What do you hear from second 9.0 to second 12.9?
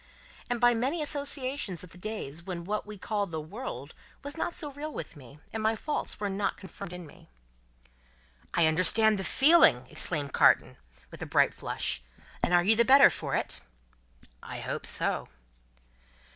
the feeling!" exclaimed Carton, with a bright flush. "And you are the